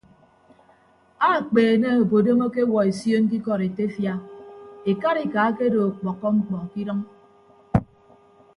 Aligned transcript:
Akpeene 1.31 1.89
obodom 2.01 2.39
akewuọ 2.47 2.81
esion 2.91 3.23
ke 3.29 3.35
ikọdetefia 3.39 4.13
ekarika 4.91 5.39
akedo 5.49 5.77
ọkpọkkọ 5.89 6.27
mkpọ 6.37 6.57
ke 6.71 6.77
idʌñ. 6.83 6.99